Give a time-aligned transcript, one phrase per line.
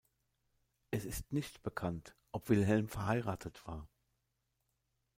[0.89, 3.87] Es ist nicht bekannt, ob Wilhelm verheiratet war.